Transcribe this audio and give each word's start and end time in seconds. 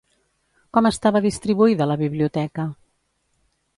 Com 0.77 0.87
estava 0.91 1.21
distribuïda 1.27 1.89
la 1.91 1.99
biblioteca? 2.03 2.67